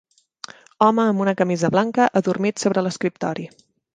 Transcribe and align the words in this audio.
Home 0.85 1.03
amb 1.03 1.21
una 1.25 1.35
camisa 1.41 1.69
blanca 1.77 2.09
adormit 2.21 2.65
sobre 2.65 2.85
l'escriptori. 2.87 3.49